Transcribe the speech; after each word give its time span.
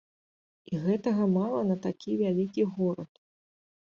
І 0.71 0.77
гэтага 0.85 1.27
мала 1.33 1.59
на 1.73 1.77
такі 1.85 2.11
вялікі 2.23 2.63
горад. 2.79 3.11